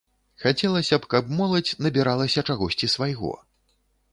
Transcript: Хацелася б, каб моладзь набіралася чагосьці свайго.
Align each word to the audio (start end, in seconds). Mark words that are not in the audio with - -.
Хацелася 0.43 0.97
б, 1.03 1.09
каб 1.13 1.29
моладзь 1.39 1.75
набіралася 1.87 2.45
чагосьці 2.49 2.91
свайго. 2.95 3.31